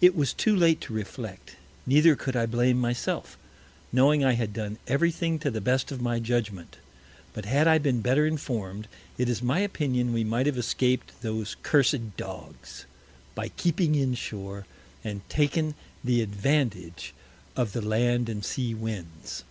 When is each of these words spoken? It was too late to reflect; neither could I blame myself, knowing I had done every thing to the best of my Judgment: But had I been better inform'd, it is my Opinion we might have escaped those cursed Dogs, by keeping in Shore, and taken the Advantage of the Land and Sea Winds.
It 0.00 0.14
was 0.14 0.32
too 0.32 0.54
late 0.54 0.80
to 0.82 0.92
reflect; 0.92 1.56
neither 1.84 2.14
could 2.14 2.36
I 2.36 2.46
blame 2.46 2.80
myself, 2.80 3.36
knowing 3.90 4.24
I 4.24 4.34
had 4.34 4.52
done 4.52 4.78
every 4.86 5.10
thing 5.10 5.40
to 5.40 5.50
the 5.50 5.60
best 5.60 5.90
of 5.90 6.00
my 6.00 6.20
Judgment: 6.20 6.76
But 7.34 7.46
had 7.46 7.66
I 7.66 7.78
been 7.78 8.02
better 8.02 8.24
inform'd, 8.24 8.86
it 9.18 9.28
is 9.28 9.42
my 9.42 9.58
Opinion 9.58 10.12
we 10.12 10.22
might 10.22 10.46
have 10.46 10.56
escaped 10.58 11.22
those 11.22 11.56
cursed 11.64 12.16
Dogs, 12.16 12.84
by 13.34 13.48
keeping 13.48 13.96
in 13.96 14.14
Shore, 14.14 14.64
and 15.02 15.28
taken 15.28 15.74
the 16.04 16.22
Advantage 16.22 17.12
of 17.56 17.72
the 17.72 17.82
Land 17.82 18.28
and 18.28 18.44
Sea 18.44 18.74
Winds. 18.74 19.42